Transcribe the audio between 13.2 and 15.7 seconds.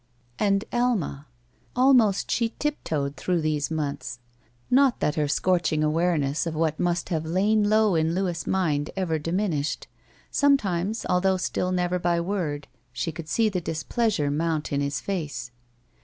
see the displeasure mount in his face.